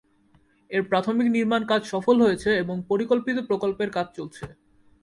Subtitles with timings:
[0.71, 4.45] এর প্রাথমিক নির্মাণকাজ সফল হয়েছে এবং পরিকল্পিত প্রকল্পের কাজ চলছে।